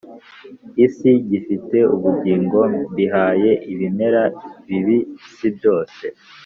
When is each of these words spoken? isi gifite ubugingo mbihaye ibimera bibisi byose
isi 0.85 1.11
gifite 1.29 1.77
ubugingo 1.95 2.59
mbihaye 2.91 3.51
ibimera 3.71 4.23
bibisi 4.67 5.47
byose 5.57 6.03